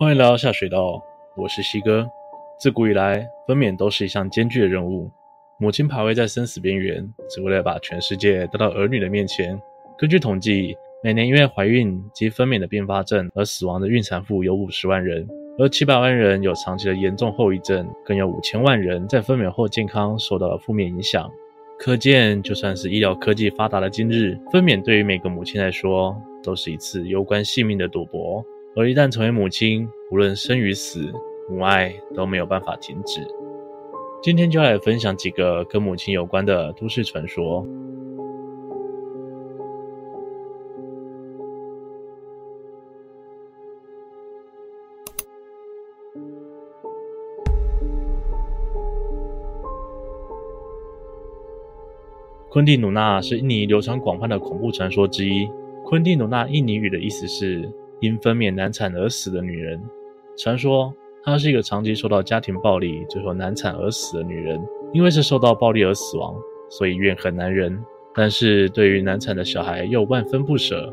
[0.00, 0.98] 欢迎来到下水道，
[1.36, 2.10] 我是西哥。
[2.58, 5.10] 自古以来，分娩都是一项艰巨的任务。
[5.58, 9.60] 母亲徘徊在生死边缘，只为了把全世界带到儿女的面前。
[9.98, 10.74] 根据统计，
[11.04, 15.28] 每年因为怀孕及分娩的并发症而死亡的孕产妇有五十万人，
[15.58, 21.30] 而七百万人有长期的严重后遗症，更有五千万人在分娩后健康受到了负面影响。
[21.78, 28.42] 可见，就算是医疗科技发达的今日，分娩对于每个母亲来说，都是一次攸关性命的赌博。
[28.76, 31.12] 而一旦成为母亲，无论生与死，
[31.48, 33.20] 母爱都没有办法停止。
[34.22, 37.66] 今天就来分享几个跟母亲有关的都市传说。
[52.48, 55.50] 昆蒂努纳是印尼流传广泛的恐怖传说之一。
[55.84, 57.68] 昆蒂努纳印尼语的意思是。
[58.00, 59.80] 因分娩难产而死的女人，
[60.36, 64.60] 传说她是一个长期受到家庭暴力，最后难产而死的女人。
[64.92, 66.34] 因为是受到暴力而死亡，
[66.68, 67.78] 所以怨恨男人，
[68.12, 70.92] 但是对于难产的小孩又万分不舍，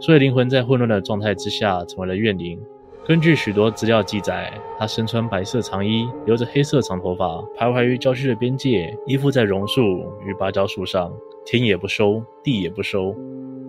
[0.00, 2.60] 所以灵魂在混乱的状态之下成为了怨灵。
[3.04, 9.82] 根据许多资料记载，她身穿白色长衣，留着黑色长头发，徘徊于郊区的边界，依附在榕树
[10.26, 11.12] 与芭蕉树上，
[11.44, 13.14] 天也不收，地也不收，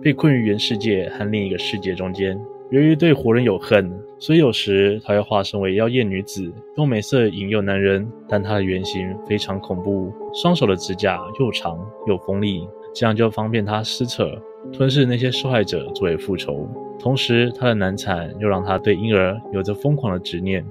[0.02, 2.36] 被困于原世界和另一个世界中间。
[2.70, 8.06] 由于对活人有恨，所以有时她会化身为妖艳女子，用美色引诱男人。
[8.28, 14.30] 但她的原型非常恐怖，双手的指甲又长又锋利，这样就方便她撕扯、
[14.70, 16.68] 吞噬那些受害者作为复仇。
[16.98, 20.62] 同时，她的难产又让她对婴儿有着疯狂的执念。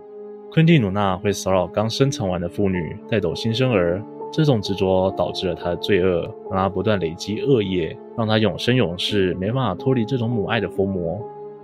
[0.52, 4.00] 昆蒂努娜会骚扰刚生产完的妇女，带走新生儿。
[4.32, 11.20] 这种执着导致了她的罪恶，让她不断累积恶业，让她永生永世没办法脱离这种母爱的疯魔。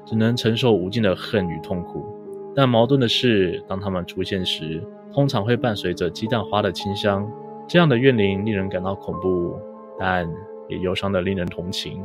[0.05, 2.05] 只能承受无尽的恨与痛苦，
[2.55, 7.29] 但矛盾的是，当他们出现时，通常会伴随着鸡蛋花的清香。
[7.67, 9.55] 这样的怨灵令人感到恐怖，
[9.97, 10.29] 但
[10.67, 12.03] 也忧伤的令人同情。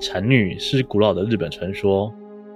[0.00, 2.12] 产女是古老的日本传说，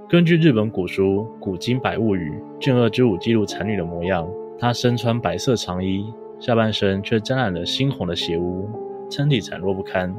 [0.08, 8.69] 根据日本古书《古今百物语》卷二之五记录产女的模样，她身穿白色长衣，下半身却沾染了猩红的血污。
[9.10, 10.14] 身体孱弱不堪，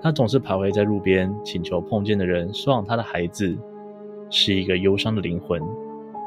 [0.00, 3.56] 他总是徘徊在路边，请求碰见的人收养他的孩子，
[4.30, 5.60] 是一个忧伤的灵魂。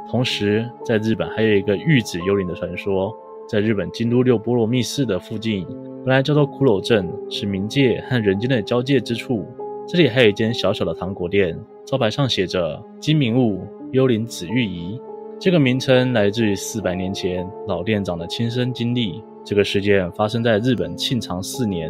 [0.10, 3.16] 同时，在日本还有一个玉子幽灵的传说，
[3.48, 5.66] 在日本京都六波罗蜜寺的附近，
[6.04, 9.46] 本来叫做骷髅镇，是冥界和人间的交界之处。
[9.88, 15.00] 这里还有一间小小的糖果店，招牌上写着“金明物幽灵紫玉仪”。
[15.40, 19.24] 这个名称来自于四百年前老店长的亲身经历。
[19.46, 21.90] 这个事件发生在日本庆长四年，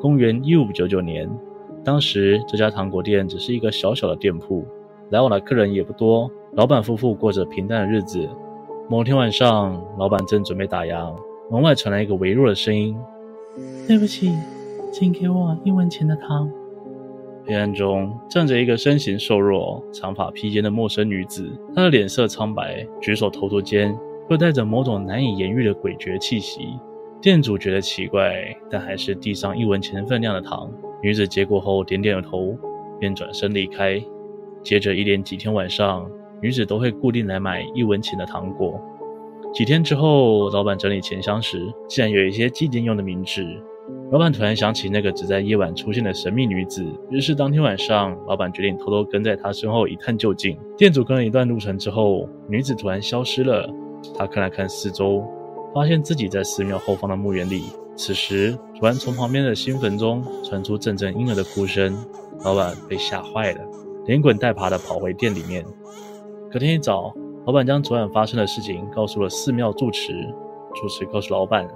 [0.00, 1.28] 公元一五九九年。
[1.84, 4.64] 当时这家糖果店只是一个小小的店铺，
[5.10, 6.30] 来往的客人也不多。
[6.54, 8.26] 老板夫妇过着平淡的日子。
[8.88, 11.14] 某天晚上，老板正准备打烊，
[11.50, 12.96] 门外传来一个微弱的声音
[13.86, 14.32] ：“对不起，
[14.90, 16.50] 请给我一文钱的糖。”
[17.46, 23.96] 黑暗中站着一个身形瘦弱、长发披肩的陌生女子，她的脸色苍白，举手投足间
[24.28, 26.60] 又带着某种难以言喻的诡谲气息。
[27.22, 28.34] 店主觉得奇怪，
[28.68, 30.70] 但还是递上一文钱分量的糖。
[31.02, 32.56] 女子接过后点点头，
[32.98, 34.02] 便转身离开。
[34.62, 36.10] 接着一连几天晚上，
[36.42, 38.80] 女子都会固定来买一文钱的糖果。
[39.54, 43.62] 几天之后，老板整理钱箱时，竟然有一些祭奠用的冥纸。
[44.10, 50.58] 老板突然想起那个只在夜晚出现的神秘女子，于是当天晚上，老板决定偷偷跟在她身后一探究竟。
[50.76, 53.68] 店主跟了一段路程之后，女子突然消失了。
[54.16, 55.24] 他看了看四周。
[55.74, 57.64] 发现自己在寺庙后方的墓园里，
[57.94, 61.94] 此时突然从旁边的新坟中传出阵阵婴儿的哭声，
[62.42, 63.60] 老板被吓坏了，
[64.06, 65.62] 连滚带爬的跑回店里面。
[66.50, 67.12] 隔天一早，
[67.44, 70.14] 老板将昨晚发生的事情告诉了寺庙住持，
[70.74, 71.68] 住持告诉老板，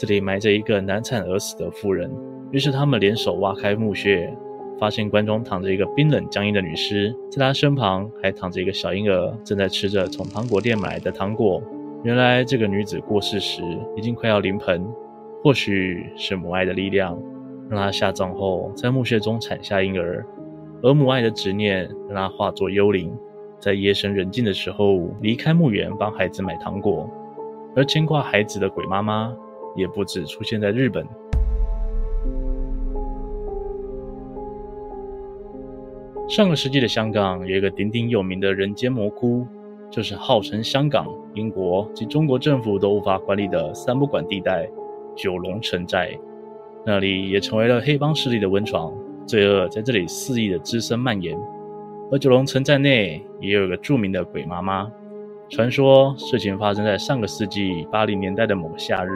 [0.00, 2.10] 这里埋着一个难产而死的妇人。
[2.50, 4.34] 于是他们联手挖开墓穴，
[4.78, 11.62] 发现棺中躺着一个冰冷僵硬的女尸，在她身旁还躺着一个小婴儿，正在吃着从糖果店买来的糖果。
[12.02, 13.60] 原来这个女子过世时
[13.94, 14.82] 已经快要临盆，
[15.44, 17.20] 或许是母爱的力量，
[17.68, 20.24] 让她下葬后在墓穴中产下婴儿，
[20.82, 23.14] 而母爱的执念让她化作幽灵，
[23.58, 27.06] 在夜深人静的时候离开墓园帮孩子买糖果，
[27.76, 29.36] 而牵挂孩子的鬼妈妈
[29.76, 31.06] 也不止出现在日本。
[36.28, 39.46] 上个世纪的香港有一个鼎鼎有名的人间魔窟。
[39.92, 44.70] 就是号称香港、英国及中国政府都无法管理的三不管地带——
[45.16, 46.16] 九龙城寨，
[46.86, 48.94] 那里也成为了黑帮势力的温床。
[49.26, 51.36] 罪恶在这里肆意的滋生蔓延。
[52.12, 54.88] 而九龙城寨内也有一个著名的鬼妈妈。
[55.48, 59.10] 传说事情发生在上个世纪八零年代的某个夏日，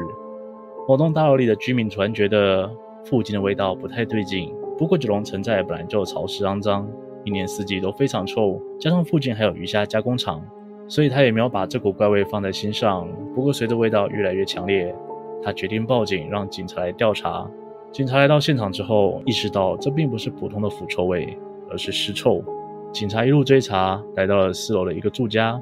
[0.87, 2.71] 某栋大楼里的居民突然觉得
[3.07, 4.53] 附近的味道不太对劲。
[4.77, 6.87] 不过九龙城寨本来就潮湿肮脏，
[7.25, 10.45] 一年四季都非常臭，加上附近还有鱼虾加工厂，
[10.87, 13.09] 所以他也没有把这股怪味放在心上。
[13.35, 14.95] 不过随着味道越来越强烈，
[15.43, 17.49] 他决定报警，让警察来调查。
[17.91, 21.39] 警察来到现场之后，意识到这并不是普通的腐臭味，
[21.71, 22.45] 而是尸臭。
[22.93, 25.59] 警察一路追查，来到了四楼的一个住家。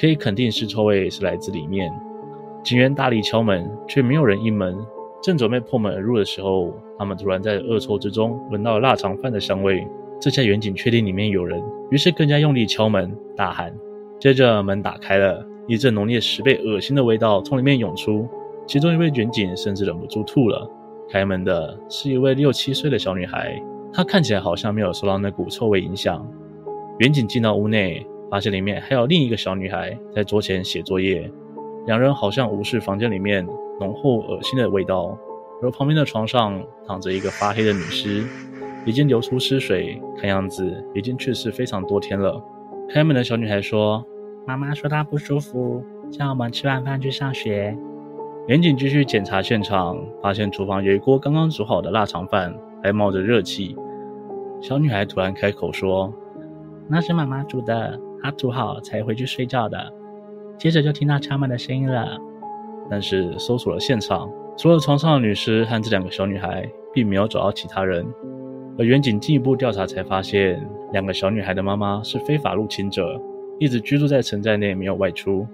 [0.00, 1.92] 可以肯定尸臭味是来自里面。
[2.62, 4.76] 警员大力敲门，却没有人应门。
[5.20, 9.86] 正准备破门而入的时候，他们突然在恶臭之中闻到了腊肠饭的香味。
[10.20, 11.60] 这下员警确定里面有人，
[11.90, 13.74] 于是更加用力敲门，大喊。
[14.20, 18.28] 接着门打开了，一阵浓烈十倍恶心的味道从里面涌出。
[18.66, 20.70] 其中一位员警甚至忍不住吐了。
[21.10, 23.60] 开门的是一位六七岁的小女孩，
[23.92, 26.24] 她看起来好像没有受到那股臭味影响。
[26.98, 28.06] 员警进到屋内。
[28.30, 31.30] 发现里面还有另一个小女孩在桌前写作业，
[31.86, 33.46] 两人好像无视房间里面
[33.80, 35.18] 浓厚恶心的味道，
[35.62, 38.24] 而旁边的床上躺着一个发黑的女尸，
[38.84, 42.40] 已经流出尸水，看样子已经去世非常多天了。
[42.88, 44.04] 开门的小女孩说
[44.46, 47.76] ：“妈妈说她不舒服，叫我们吃完饭去上学。”
[48.46, 53.76] 民警继续检查现场，发现厨房有一锅刚刚煮好的腊肠饭，还冒着热气。
[54.60, 56.12] 小女孩突然开口说
[56.88, 59.92] ：“那是妈妈煮的。”她煮好才回去睡觉的，
[60.62, 62.16] 接着就听到敲门的声音了。
[62.88, 68.06] 但是搜索了现场，除了床上的女尸和这两个小女孩，并没有找到其他人。
[68.78, 73.20] 而员警进一步调查才发现，两个小女孩的妈妈是非法入侵者，
[73.58, 75.44] 一直居住在城寨内，没有外出。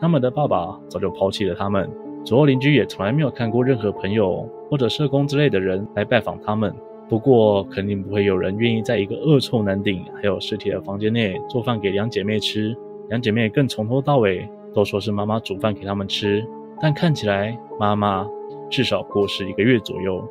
[0.00, 1.88] 他们的爸爸早就抛弃了他们，
[2.24, 6.74] 左右邻居也从来没有看过任何朋友或者社工之类的人来拜访他们。
[7.08, 12.76] 不过，肯定不会有人愿意在一个恶臭难顶、还有尸体的房间内做饭给两姐妹吃。
[13.08, 16.46] 两姐妹更从头到尾都说是妈妈煮饭给他们吃，
[16.82, 18.28] 但看起来妈妈
[18.68, 20.22] 至少过世一个月左右。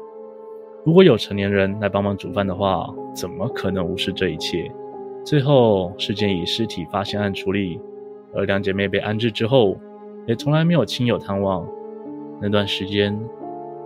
[0.83, 4.71] 如果有成年人来帮忙煮饭的话，怎么可能无视这一切？
[5.25, 7.81] 最后，事件以尸体发现案处理，
[8.35, 9.75] 而两姐妹被安置之后，
[10.27, 11.67] 也从来没有亲友探望。
[12.39, 13.19] 那段时间，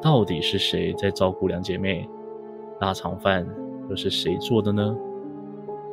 [0.02, 2.06] 到底是谁在照顾两姐妹？
[2.82, 3.48] 腊肠饭
[3.90, 4.94] 又是谁做的呢？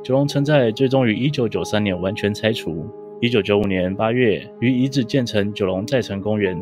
[0.03, 2.85] 九龙城寨最终于一九九三年完全拆除。
[3.19, 6.55] 一九九五年八月，于遗址建成九龙寨城公园。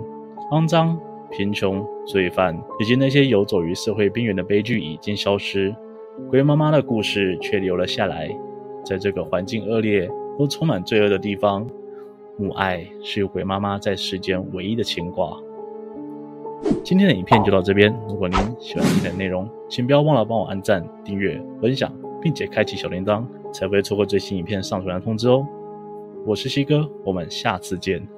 [0.53, 0.97] 肮脏、
[1.29, 5.75] 贫穷、罪犯以及那些游走于社会边缘的悲剧已经消失，
[6.31, 8.31] 鬼妈妈的故事却留了下来。
[8.85, 10.09] 在这个环境恶劣、
[10.39, 11.67] 都充满罪恶的地方，
[12.39, 15.37] 母爱是鬼妈妈在世间唯一的牵挂。
[16.85, 17.93] 今天的影片就到这边。
[18.09, 21.93] 如果您喜欢今天的内容，请不要忘了帮我按赞、订阅、分享，
[22.23, 25.45] 并且开启小铃铛，才不会错过最新影片上传的通知哦。
[26.27, 28.09] 我是西哥，我们下次见。